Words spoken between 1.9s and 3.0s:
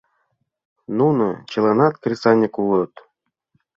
кресаньык улыт.